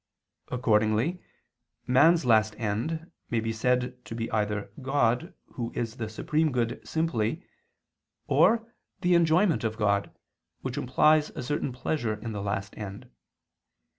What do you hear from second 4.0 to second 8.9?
to be either God Who is the Supreme Good simply; or